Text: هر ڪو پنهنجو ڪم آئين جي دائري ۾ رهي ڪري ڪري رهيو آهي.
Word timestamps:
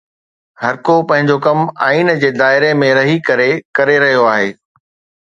هر 0.61 0.73
ڪو 0.85 0.95
پنهنجو 1.09 1.35
ڪم 1.45 1.59
آئين 1.89 2.09
جي 2.25 2.33
دائري 2.41 2.73
۾ 2.85 2.93
رهي 3.01 3.17
ڪري 3.31 3.49
ڪري 3.77 4.03
رهيو 4.07 4.29
آهي. 4.35 4.53